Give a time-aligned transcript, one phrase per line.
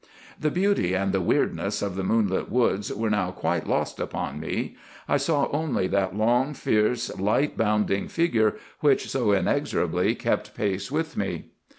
[0.39, 4.75] The beauty and the weirdness of the moonlit woods were now quite lost upon me.
[5.07, 11.15] I saw only that long, fierce, light bounding figure which so inexorably kept pace with
[11.17, 11.51] me.